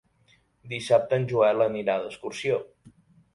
Dissabte 0.71 1.19
en 1.21 1.27
Joel 1.33 1.61
anirà 1.67 1.99
d'excursió. 2.07 2.59